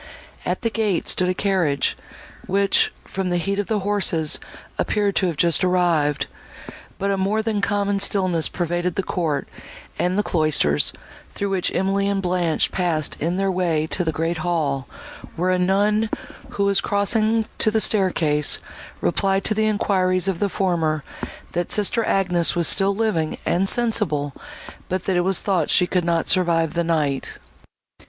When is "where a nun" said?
15.35-16.09